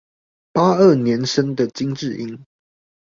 [0.51, 2.43] 八二年生的金智英